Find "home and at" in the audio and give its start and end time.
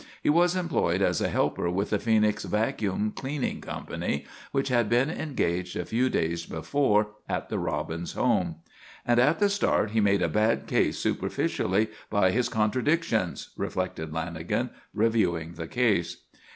8.13-9.37